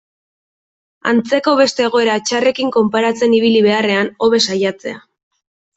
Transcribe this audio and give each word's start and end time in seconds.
Antzeko 1.11 1.53
beste 1.59 1.87
egoera 1.89 2.15
txarrekin 2.31 2.73
konparatzen 2.79 3.39
ibili 3.43 3.65
beharrean, 3.69 4.15
hobe 4.29 4.45
saiatzea. 4.49 5.03